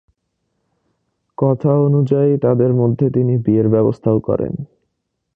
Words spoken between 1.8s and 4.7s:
অনুযায়ী তাদের মধ্যে তিনি বিয়ের ব্যবস্থাও করেন।